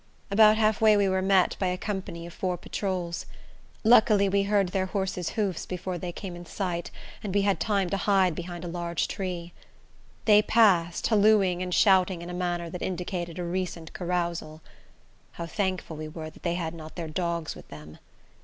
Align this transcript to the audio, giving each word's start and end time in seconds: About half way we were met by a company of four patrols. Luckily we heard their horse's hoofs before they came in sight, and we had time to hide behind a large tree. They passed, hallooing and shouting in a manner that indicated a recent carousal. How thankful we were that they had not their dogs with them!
About 0.31 0.57
half 0.57 0.81
way 0.81 0.97
we 0.97 1.07
were 1.07 1.21
met 1.21 1.55
by 1.59 1.67
a 1.67 1.77
company 1.77 2.25
of 2.25 2.33
four 2.33 2.57
patrols. 2.57 3.27
Luckily 3.83 4.27
we 4.27 4.41
heard 4.41 4.69
their 4.69 4.87
horse's 4.87 5.29
hoofs 5.37 5.67
before 5.67 5.99
they 5.99 6.11
came 6.11 6.35
in 6.35 6.47
sight, 6.47 6.89
and 7.23 7.35
we 7.35 7.43
had 7.43 7.59
time 7.59 7.87
to 7.91 7.97
hide 7.97 8.33
behind 8.33 8.65
a 8.65 8.67
large 8.67 9.07
tree. 9.07 9.53
They 10.25 10.41
passed, 10.41 11.05
hallooing 11.05 11.61
and 11.61 11.71
shouting 11.71 12.23
in 12.23 12.31
a 12.31 12.33
manner 12.33 12.67
that 12.71 12.81
indicated 12.81 13.37
a 13.37 13.43
recent 13.43 13.93
carousal. 13.93 14.63
How 15.33 15.45
thankful 15.45 15.97
we 15.97 16.07
were 16.07 16.31
that 16.31 16.41
they 16.41 16.55
had 16.55 16.73
not 16.73 16.95
their 16.95 17.07
dogs 17.07 17.53
with 17.55 17.67
them! 17.67 17.99